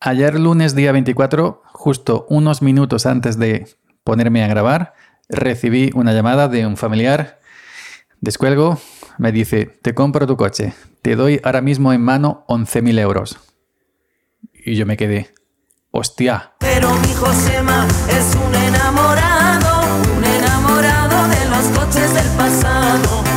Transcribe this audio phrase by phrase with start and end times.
[0.00, 3.66] Ayer lunes día 24, justo unos minutos antes de
[4.04, 4.94] ponerme a grabar,
[5.28, 7.40] recibí una llamada de un familiar.
[8.20, 8.78] Descuelgo,
[9.18, 10.72] me dice, te compro tu coche,
[11.02, 13.38] te doy ahora mismo en mano 11.000 euros.
[14.52, 15.34] Y yo me quedé,
[15.90, 16.52] hostia.
[16.60, 19.80] Pero mi Josema es un enamorado,
[20.16, 23.27] un enamorado de los coches del pasado.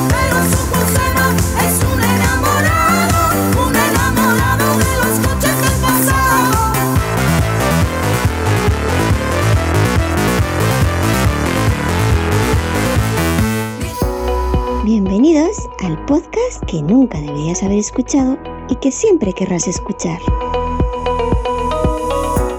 [16.71, 18.37] Que nunca deberías haber escuchado
[18.69, 20.19] y que siempre querrás escuchar.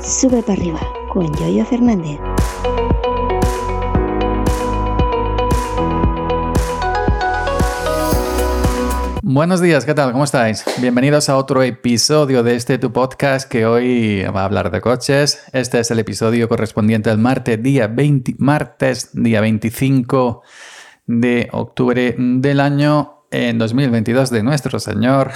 [0.02, 2.20] Sube para arriba con Yoyo Fernández.
[9.22, 10.12] Buenos días, ¿qué tal?
[10.12, 10.62] ¿Cómo estáis?
[10.82, 15.42] Bienvenidos a otro episodio de este tu podcast que hoy va a hablar de coches.
[15.54, 20.42] Este es el episodio correspondiente al martes día, 20, martes, día 25
[21.06, 25.32] de octubre del año en 2022 de nuestro Señor.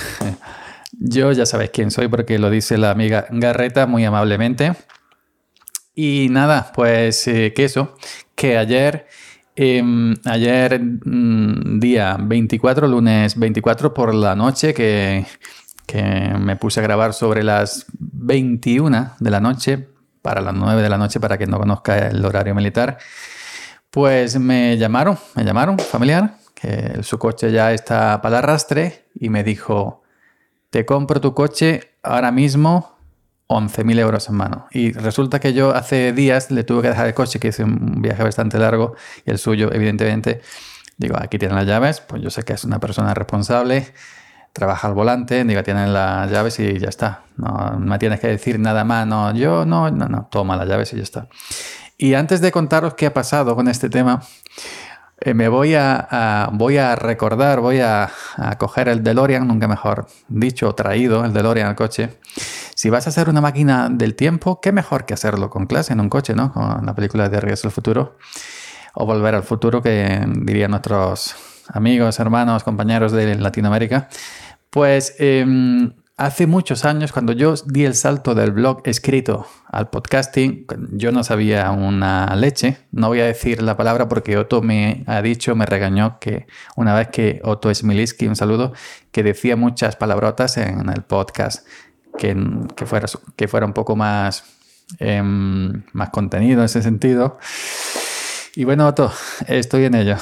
[0.92, 4.74] Yo ya sabéis quién soy porque lo dice la amiga Garreta muy amablemente.
[5.94, 7.94] Y nada, pues eh, que eso,
[8.34, 9.06] que ayer,
[9.56, 15.24] em, ayer mm, día 24, lunes 24 por la noche, que,
[15.86, 16.02] que
[16.38, 19.88] me puse a grabar sobre las 21 de la noche,
[20.20, 22.98] para las 9 de la noche, para que no conozca el horario militar,
[23.90, 29.28] pues me llamaron, me llamaron, familiar, que su coche ya está para el arrastre, y
[29.28, 30.02] me dijo,
[30.70, 32.96] te compro tu coche ahora mismo
[33.48, 34.66] 11.000 euros en mano.
[34.72, 38.00] Y resulta que yo hace días le tuve que dejar el coche, que hice un
[38.02, 40.40] viaje bastante largo, y el suyo, evidentemente.
[40.96, 43.92] Digo, aquí tienen las llaves, pues yo sé que es una persona responsable,
[44.54, 47.24] trabaja al volante, digo, tienen las llaves y ya está.
[47.36, 50.94] No me tienes que decir nada más, no, yo no, no, no, toma las llaves
[50.94, 51.28] y ya está.
[51.98, 54.22] Y antes de contaros qué ha pasado con este tema,
[55.20, 60.06] eh, me voy a, voy a recordar, voy a, a coger el DeLorean, nunca mejor
[60.28, 62.18] dicho, traído el DeLorean al coche.
[62.74, 66.00] Si vas a hacer una máquina del tiempo, qué mejor que hacerlo con clase en
[66.00, 66.52] un coche, ¿no?
[66.52, 68.18] Con la película de Regreso al Futuro.
[68.94, 71.34] O Volver al Futuro, que dirían nuestros
[71.68, 74.08] amigos, hermanos, compañeros de Latinoamérica.
[74.70, 80.66] Pues em, hace muchos años, cuando yo di el salto del blog escrito al podcasting,
[80.92, 82.78] yo no sabía una leche.
[82.90, 86.94] No voy a decir la palabra porque Otto me ha dicho, me regañó que una
[86.94, 88.72] vez que Otto Smiliski, un saludo,
[89.12, 91.66] que decía muchas palabrotas en el podcast,
[92.18, 92.36] que,
[92.74, 93.06] que, fuera,
[93.36, 94.44] que fuera un poco más,
[94.98, 97.38] em, más contenido en ese sentido.
[98.54, 99.12] Y bueno, Otto,
[99.48, 100.16] estoy en ello.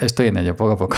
[0.00, 0.96] Estoy en ello, poco a poco.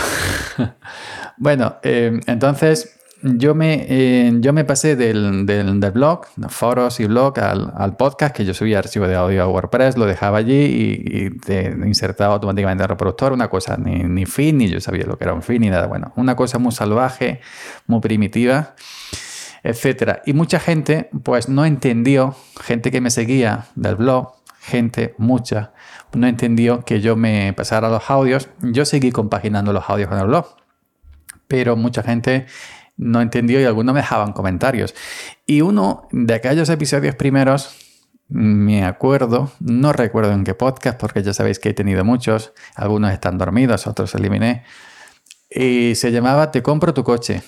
[1.37, 7.05] bueno, eh, entonces yo me, eh, yo me pasé del, del, del blog, foros y
[7.05, 11.01] blog, al, al, podcast, que yo subía archivo de audio a WordPress, lo dejaba allí
[11.05, 13.33] y, te insertaba automáticamente en el reproductor.
[13.33, 15.87] Una cosa, ni, ni fin, ni yo sabía lo que era un fin, ni nada.
[15.87, 17.41] Bueno, una cosa muy salvaje,
[17.87, 18.75] muy primitiva
[19.65, 20.21] etcétera.
[20.27, 25.73] Y mucha gente, pues no entendió, gente que me seguía del blog, gente, mucha,
[26.13, 28.49] no entendió que yo me pasara los audios.
[28.61, 30.55] Yo seguí compaginando los audios con el blog,
[31.47, 32.45] pero mucha gente
[32.97, 34.95] no entendió y algunos me dejaban comentarios.
[35.45, 37.75] Y uno de aquellos episodios primeros,
[38.27, 43.11] me acuerdo, no recuerdo en qué podcast, porque ya sabéis que he tenido muchos, algunos
[43.11, 44.63] están dormidos, otros eliminé,
[45.49, 47.43] y se llamaba Te compro tu coche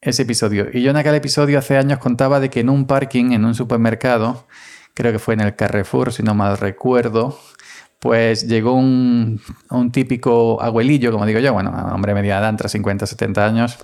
[0.00, 0.66] ese episodio.
[0.72, 3.54] Y yo en aquel episodio hace años contaba de que en un parking, en un
[3.54, 4.46] supermercado,
[4.94, 7.38] creo que fue en el Carrefour, si no mal recuerdo,
[7.98, 9.40] pues llegó un,
[9.70, 13.78] un típico abuelillo, como digo yo, bueno, hombre media edad, entre 50 y 70 años,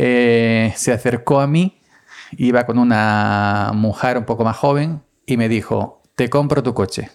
[0.00, 1.82] eh, se acercó a mí,
[2.32, 7.10] iba con una mujer un poco más joven y me dijo, te compro tu coche.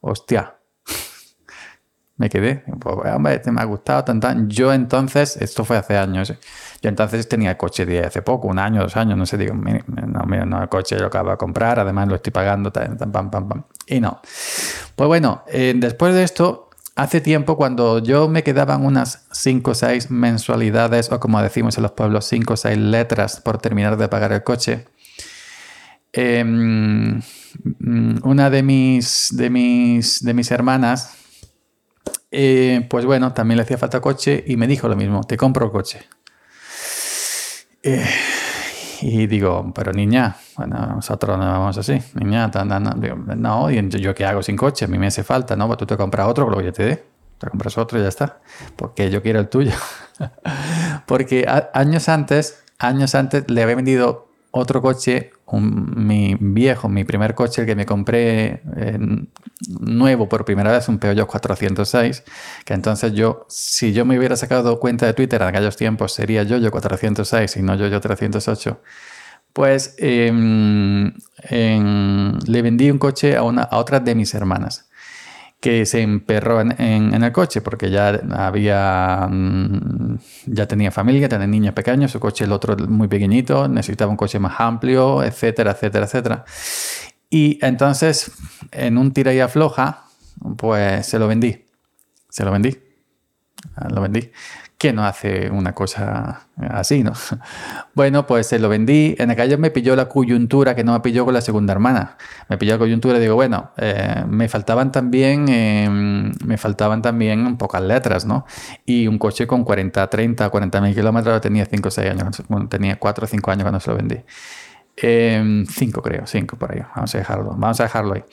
[0.00, 0.56] Hostia.
[2.16, 4.04] Me quedé, pues, hombre, este me ha gustado.
[4.46, 6.28] Yo entonces, esto fue hace años,
[6.82, 10.44] yo entonces tenía coche de hace poco, un año, dos años, no sé, digo, no,
[10.44, 13.64] no, el coche lo acabo de comprar, además lo estoy pagando, tan, tan.
[13.86, 14.20] Y no.
[14.96, 19.74] Pues bueno, eh, después de esto, hace tiempo cuando yo me quedaban unas 5 o
[19.74, 24.08] 6 mensualidades, o como decimos en los pueblos, 5 o 6 letras por terminar de
[24.08, 24.86] pagar el coche,
[26.12, 26.42] eh,
[28.22, 31.16] una de mis, de mis, de mis hermanas,
[32.30, 35.66] eh, pues bueno, también le hacía falta coche y me dijo lo mismo, te compro
[35.66, 36.00] el coche.
[37.82, 38.04] Eh,
[39.02, 43.00] y digo, pero niña, bueno, nosotros no vamos así, niña, tan.
[43.00, 45.66] Digo, no, y yo qué hago sin coche, a mí me hace falta, ¿no?
[45.66, 47.04] Pues tú te compras otro, lo te dé,
[47.38, 48.40] te compras otro y ya está,
[48.76, 49.72] porque yo quiero el tuyo.
[51.06, 57.62] porque años antes, años antes le había vendido otro coche mi viejo, mi primer coche,
[57.62, 58.98] el que me compré eh,
[59.80, 62.22] nuevo por primera vez, un Peugeot 406,
[62.64, 66.42] que entonces yo, si yo me hubiera sacado cuenta de Twitter en aquellos tiempos, sería
[66.44, 68.80] Yoyo 406 y no Yoyo 308.
[69.52, 71.12] Pues em,
[71.42, 74.89] en- le vendí un coche a, una, a otra de mis hermanas
[75.60, 80.16] que se emperró en, en- el coche porque ya había mm,
[80.46, 84.38] ya tenía familia, tenía niños pequeños, su coche el otro muy pequeñito, necesitaba un coche
[84.38, 86.44] más amplio, etcétera, etcétera, etcétera.
[87.30, 88.32] Y entonces,
[88.72, 90.04] en un tira y afloja,
[90.56, 91.66] pues se lo vendí.
[92.28, 92.76] Se lo vendí.
[93.90, 94.30] Lo vendí.
[94.80, 97.12] ¿Quién no hace una cosa así, no?
[97.94, 99.14] Bueno, pues se lo vendí.
[99.18, 102.16] En aquello me pilló la coyuntura que no me pilló con la segunda hermana.
[102.48, 107.58] Me pilló la coyuntura y digo, bueno, eh, me faltaban también, eh, me faltaban también
[107.58, 108.46] pocas letras, ¿no?
[108.86, 112.98] Y un coche con 40, 30, 40 mil kilómetros tenía 5 o 6 años, tenía
[112.98, 114.16] 4 o 5 años cuando se lo vendí.
[114.96, 116.80] 5 creo, 5 por ahí.
[116.96, 118.24] Vamos a dejarlo, vamos a dejarlo ahí.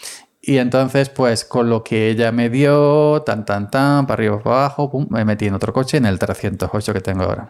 [0.48, 4.56] Y entonces, pues con lo que ella me dio, tan, tan, tan, para arriba, para
[4.60, 7.50] abajo, pum, me metí en otro coche, en el 308 que tengo ahora.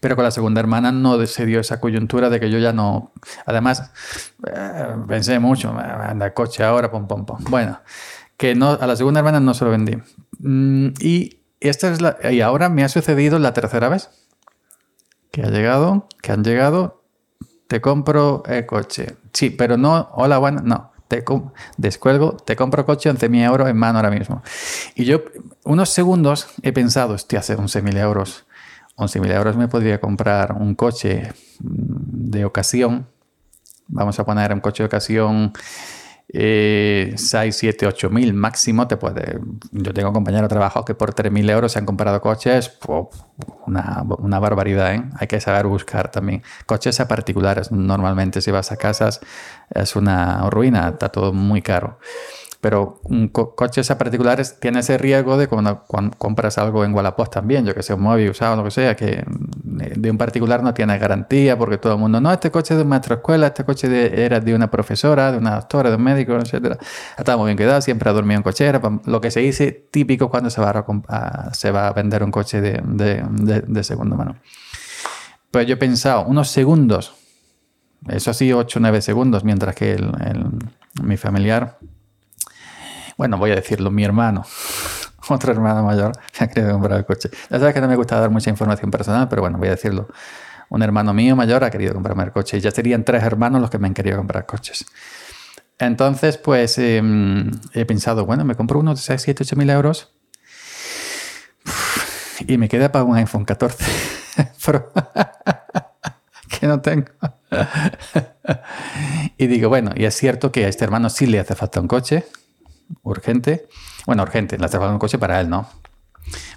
[0.00, 3.12] Pero con la segunda hermana no se dio esa coyuntura de que yo ya no.
[3.46, 3.92] Además,
[4.52, 7.38] eh, pensé mucho, "Me- me anda el coche ahora, pum, pum, pum.
[7.48, 7.80] Bueno,
[8.36, 9.96] que no, a la segunda hermana no se lo vendí.
[10.40, 12.16] Mm, y esta es la.
[12.28, 14.10] Y ahora me ha sucedido la tercera vez.
[15.30, 17.04] Que ha llegado, que han llegado,
[17.68, 19.16] te compro el coche.
[19.32, 20.92] Sí, pero no, hola, bueno, no.
[21.08, 21.24] Te
[21.78, 24.42] descuelgo, te compro coche 11.000 euros en mano ahora mismo.
[24.94, 25.22] Y yo,
[25.64, 28.44] unos segundos, he pensado, hostia, hace 11.000 euros.
[28.96, 33.06] 11.000 euros me podría comprar un coche mm, de ocasión.
[33.86, 35.52] Vamos a poner un coche de ocasión
[36.30, 38.86] eh, 6, 7, 8 mil máximo.
[38.86, 39.40] Te puede,
[39.72, 42.68] yo tengo compañeros de trabajo que por 3.000 euros se han comprado coches.
[42.68, 43.10] po,
[43.66, 45.04] una, una barbaridad, ¿eh?
[45.18, 46.42] Hay que saber buscar también.
[46.66, 47.72] Coches a particulares.
[47.72, 49.20] Normalmente si vas a casas
[49.70, 50.88] es una ruina.
[50.88, 51.98] Está todo muy caro.
[52.60, 53.00] Pero
[53.30, 57.64] co- coches a particulares tiene ese riesgo de cuando, cuando compras algo en Wallapop también,
[57.64, 60.98] yo que sé, un móvil usado, lo que sea, que de un particular no tiene
[60.98, 64.24] garantía porque todo el mundo, no, este coche es de una escuela, este coche de-
[64.24, 66.78] era de una profesora, de una doctora, de un médico, etcétera.
[67.16, 70.50] Está muy bien cuidado, siempre ha dormido en cochera, lo que se dice típico cuando
[70.50, 74.16] se va a, a- se va a vender un coche de, de, de- de segunda
[74.16, 74.34] mano.
[75.52, 77.14] Pues yo he pensado, unos segundos,
[78.08, 81.78] eso sí, 8 o 9 segundos, mientras que el- el- mi familiar
[83.18, 84.46] bueno, voy a decirlo, mi hermano,
[85.28, 87.28] otro hermano mayor, se ha querido comprar el coche.
[87.50, 90.08] Ya sabes que no me gusta dar mucha información personal, pero bueno, voy a decirlo.
[90.70, 93.70] Un hermano mío mayor ha querido comprarme el coche y ya serían tres hermanos los
[93.70, 94.86] que me han querido comprar coches.
[95.78, 97.02] Entonces, pues eh,
[97.72, 100.12] he pensado, bueno, me compro uno de 6, 7, 8 mil euros
[102.46, 103.84] y me queda para un iPhone 14
[104.64, 104.92] Pro
[106.60, 107.06] que no tengo.
[109.36, 111.88] y digo, bueno, y es cierto que a este hermano sí le hace falta un
[111.88, 112.24] coche
[113.02, 113.68] urgente.
[114.06, 115.68] Bueno, urgente, hace falta un coche para él, ¿no?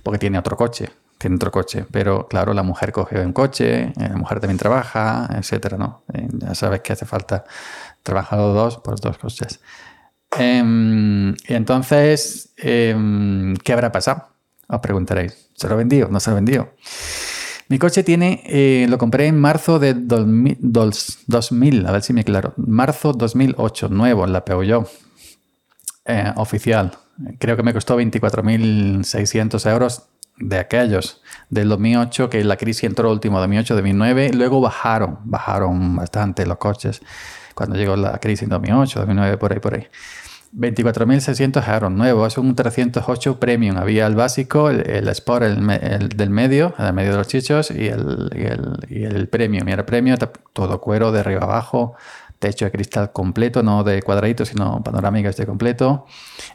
[0.03, 1.85] Porque tiene otro coche, tiene otro coche.
[1.91, 6.03] Pero claro, la mujer coge un coche, eh, la mujer también trabaja, etcétera, ¿no?
[6.13, 7.43] Eh, ya sabes que hace falta
[8.03, 9.59] trabajar los dos por dos coches.
[10.37, 14.27] Em, y entonces, em, ¿qué habrá pasado?
[14.67, 15.49] Os preguntaréis.
[15.55, 16.07] ¿Se lo vendió?
[16.09, 16.73] ¿No se lo vendió?
[17.67, 22.13] Mi coche tiene, eh, lo compré en marzo de 2000, dos- 2000, a ver si
[22.13, 22.53] me claro.
[22.57, 24.89] Marzo 2008, nuevo, en la Peugeot
[26.05, 26.91] eh, oficial.
[27.39, 33.39] Creo que me costó 24.600 euros de aquellos, del 2008, que la crisis entró último,
[33.39, 34.31] 2008, 2009.
[34.33, 37.01] Luego bajaron, bajaron bastante los coches
[37.53, 39.87] cuando llegó la crisis en 2008, 2009, por ahí, por ahí.
[40.53, 43.77] 24.600 euros nuevo, es un 308 Premium.
[43.77, 47.71] Había el básico, el, el Sport el, el del medio, el medio de los chichos,
[47.71, 49.69] y el, y el, y el Premium.
[49.69, 50.17] Y el Premium,
[50.51, 51.95] todo cuero de arriba abajo,
[52.41, 56.05] techo de cristal completo, no de cuadraditos, sino panorámica este completo.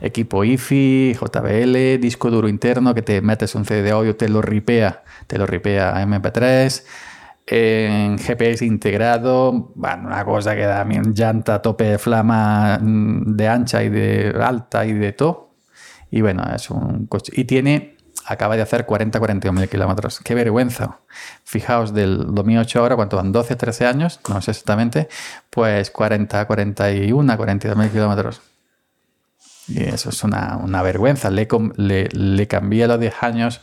[0.01, 4.43] Equipo IFI, JBL, disco duro interno que te metes un CD de audio, te lo
[4.43, 6.85] ripea, te lo ripea a MP3
[7.47, 13.85] en GPS integrado, bueno, una cosa que da llanta tope de flama mm, de ancha
[13.85, 15.55] y de alta y de todo.
[16.11, 17.33] Y bueno, es un coche.
[17.37, 17.96] Y tiene,
[18.27, 20.21] acaba de hacer 40-41 mil kilómetros.
[20.21, 20.99] Qué vergüenza.
[21.45, 23.33] Fijaos, del 2008 ahora, ¿cuánto van?
[23.33, 25.09] 12, 13 años, no sé exactamente,
[25.51, 28.43] pues 40, 41, 42 mil kilómetros.
[29.69, 31.31] Y eso es una, vergüenza.
[31.31, 31.49] Le,
[32.13, 33.61] le, cambié a los 10 años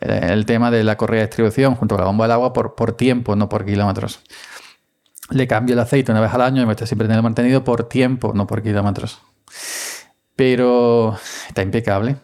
[0.00, 2.92] eh, el tema de la correa de distribución junto con la bomba del agua por,
[2.92, 4.20] tiempo, no por kilómetros.
[5.30, 7.88] Le cambio el aceite una vez al año y me está siempre teniendo mantenido por
[7.88, 9.20] tiempo, no por kilómetros.
[10.36, 12.16] Pero está impecable.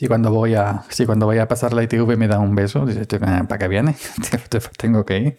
[0.00, 2.86] Si cuando voy a, si cuando voy a pasar la ITV me da un beso,
[2.86, 3.94] dice, "Tú, eh, ¿para qué viene?
[4.78, 5.36] Tengo que ir.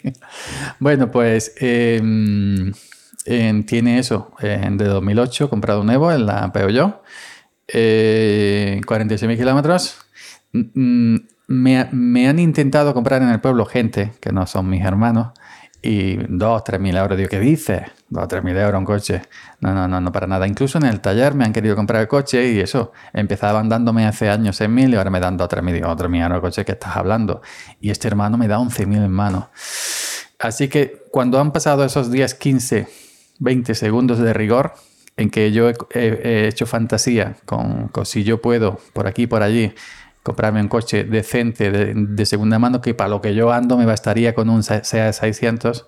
[0.77, 1.53] Bueno, pues
[3.25, 7.01] en- tiene eso, en de 2008, comprado un Evo en la Peugeot,
[7.70, 9.98] eh, 46.000 kilómetros.
[10.53, 10.60] Mm,
[11.15, 15.32] mm, Me, me han intentado comprar en el pueblo gente, que no son mis hermanos,
[15.82, 17.18] y 2, 3 mil euros.
[17.18, 17.82] Digo, ¿qué dices?
[18.10, 19.22] 2, 3 mil euros un coche.
[19.62, 20.48] No, no, no, no para nada.
[20.48, 22.92] Incluso en el taller me han querido comprar el coche y eso.
[23.14, 25.74] Empezaban dándome hace años 6 mil y ahora me dan 2, 3 mil.
[25.76, 27.42] Digo, mil euros el coche que estás hablando.
[27.80, 29.50] Y este hermano me da 11 mil en mano.
[30.40, 32.88] Así que cuando han pasado esos 10, 15,
[33.40, 34.74] 20 segundos de rigor,
[35.18, 39.28] en que yo he, he- he hecho fantasía con, con si yo puedo, por aquí,
[39.28, 39.74] por allí,
[40.24, 43.86] comprarme un coche decente de, de segunda mano, que para lo que yo ando me
[43.86, 45.88] bastaría con un SEA 600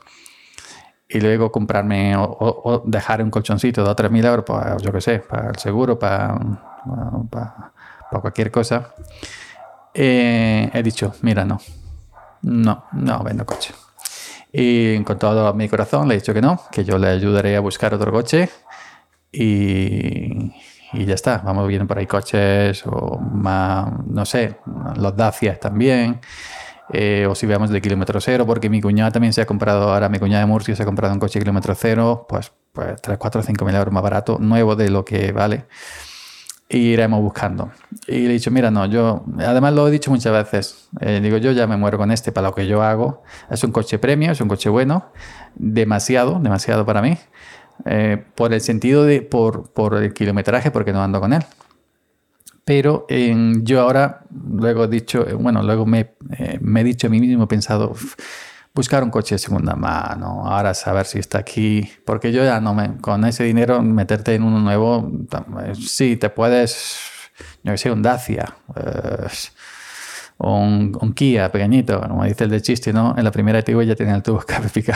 [1.07, 4.77] y luego comprarme o, o- o dejar un colchoncito de 2 3 mil euros, para,
[4.77, 6.35] yo qué sé, para el seguro, para,
[7.29, 7.73] para,
[8.09, 8.93] para cualquier cosa,
[9.93, 11.59] eh, he dicho, mira, no,
[12.41, 13.73] no, no vendo coche.
[14.51, 17.59] Y con todo mi corazón le he dicho que no, que yo le ayudaré a
[17.59, 18.49] buscar otro coche
[19.31, 20.51] y,
[20.93, 21.39] y ya está.
[21.39, 24.57] Vamos viendo por ahí coches o no sé,
[24.95, 26.19] los Dacia también.
[26.91, 30.09] eh, o si veamos de kilómetro cero, porque mi cuñada también se ha comprado, ahora
[30.09, 33.17] mi cuñada de Murcia se ha comprado un coche de kilómetro cero, pues, pues 3,
[33.17, 35.65] 4, 5 mil euros más barato, nuevo de lo que vale.
[36.69, 37.71] Y iremos buscando.
[38.07, 41.37] Y le he dicho, mira, no, yo, además lo he dicho muchas veces, eh, digo,
[41.37, 43.21] yo ya me muero con este para lo que yo hago.
[43.49, 45.11] Es un coche premio, es un coche bueno,
[45.55, 47.17] demasiado, demasiado para mí,
[47.85, 51.43] eh, por el sentido de, por, por el kilometraje, porque no ando con él.
[52.65, 57.07] Pero eh, yo ahora, luego he dicho, eh, bueno, luego me, eh, me he dicho
[57.07, 58.15] a mí mismo, he pensado, "Uf,
[58.73, 62.73] buscar un coche de segunda mano, ahora saber si está aquí, porque yo ya no
[62.73, 65.11] me, con ese dinero, meterte en uno nuevo,
[65.63, 66.97] eh, sí, te puedes,
[67.63, 69.27] yo que sé, un Dacia, eh,
[70.39, 73.13] un, un Kia pequeñito, como dice el de chiste, ¿no?
[73.17, 74.93] En la primera ITV ya tenía el tubo escape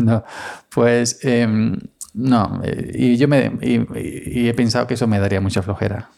[0.00, 0.24] no,
[0.68, 1.78] pues em,
[2.14, 6.10] no, eh, y yo me y, he pensado que eso me daría mucha flojera.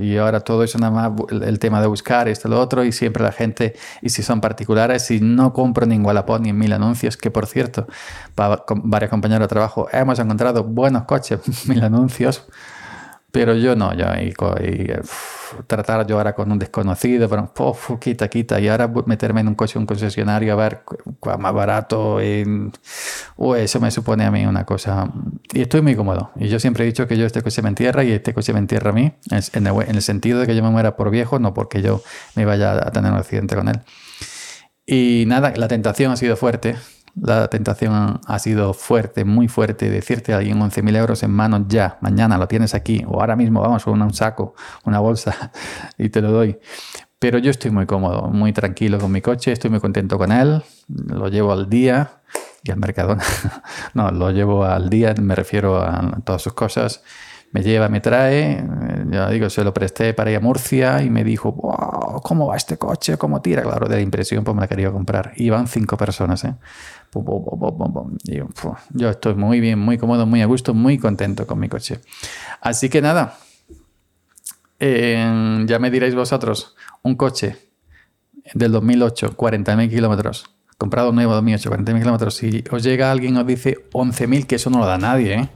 [0.00, 3.22] Y ahora todo eso nada más, el, tema de buscar esto, lo otro, y siempre
[3.22, 6.72] la gente, y si son particulares, si no compro ni en Wallapop ni en mil
[6.72, 7.86] anuncios, que por cierto,
[8.34, 12.48] para varios compañeros de trabajo hemos encontrado buenos coches, mil anuncios,
[13.30, 14.06] pero yo no, yo
[15.66, 19.54] tratar yo ahora con un desconocido, pero uf, quita, quita, y ahora meterme en un
[19.54, 22.44] coche, un concesionario, a ver cu- cuál más barato, y,
[23.56, 25.10] eso me supone a mí una cosa,
[25.52, 28.04] y estoy muy cómodo, y yo siempre he dicho que yo este coche me entierra
[28.04, 30.62] y este coche me entierra a mí, en el, en el sentido de que yo
[30.62, 32.02] me muera por viejo, no porque yo
[32.34, 33.80] me vaya a tener un accidente con él.
[34.86, 36.74] Y nada, la tentación ha sido fuerte.
[37.20, 39.90] La tentación ha sido fuerte, muy fuerte.
[39.90, 43.60] Decirte a alguien 11.000 euros en manos ya, mañana lo tienes aquí, o ahora mismo
[43.60, 45.52] vamos con un saco, una bolsa
[45.98, 46.58] y te lo doy.
[47.18, 50.62] Pero yo estoy muy cómodo, muy tranquilo con mi coche, estoy muy contento con él,
[50.88, 52.22] lo llevo al día
[52.62, 53.22] y al Mercadona.
[53.94, 57.02] no, lo llevo al día, me refiero a todas sus cosas.
[57.52, 58.64] Me lleva, me trae, eh,
[59.10, 62.56] ya digo, se lo presté para ir a Murcia y me dijo, wow, ¿cómo va
[62.56, 63.18] este coche?
[63.18, 63.62] ¿Cómo tira?
[63.62, 65.32] Claro, de la impresión, pues me la quería comprar.
[65.36, 66.54] Iban cinco personas, ¿eh?
[68.90, 72.00] Yo, estoy muy bien, muy cómodo, muy a gusto, muy contento con mi coche.
[72.60, 73.36] Así que nada,
[74.78, 77.56] ya me diréis vosotros, un coche
[78.54, 83.88] del 2008, 40.000 kilómetros, comprado nuevo 2008, 40.000 kilómetros, si os llega alguien os dice
[83.92, 85.48] 11.000, que eso no lo da nadie, ¿eh?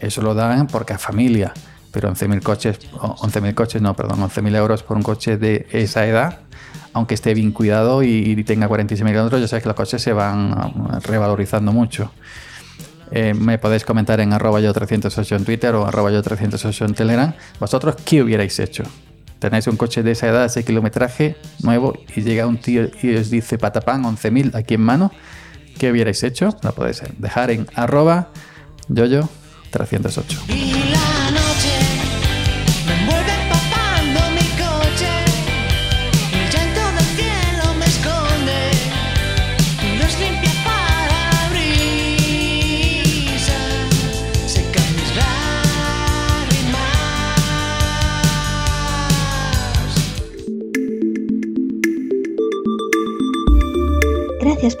[0.00, 1.54] eso lo dan porque es familia,
[1.92, 6.06] pero 11.000 coches, o 11.000 coches, no, perdón, 11.000 euros por un coche de esa
[6.06, 6.40] edad,
[6.96, 10.14] aunque esté bien cuidado y, y tenga 46.000 kilómetros, ya sabes que los coches se
[10.14, 12.10] van ah, revalorizando mucho.
[13.10, 16.94] Eh, me podéis comentar en arroba yo 308 en Twitter o arroba yo 308 en
[16.94, 17.34] Telegram.
[17.60, 18.82] ¿Vosotros qué hubierais hecho?
[19.38, 23.28] Tenéis un coche de esa edad, ese kilometraje nuevo y llega un tío y os
[23.28, 25.12] dice patapán 11.000 aquí en mano.
[25.78, 26.56] ¿Qué hubierais hecho?
[26.62, 28.30] Lo podéis dejar en arroba
[28.88, 31.75] yoyo308.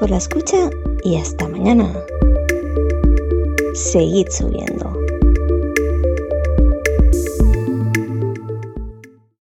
[0.08, 0.70] La escucha
[1.02, 1.92] y hasta mañana.
[3.74, 5.05] Seguid subiendo.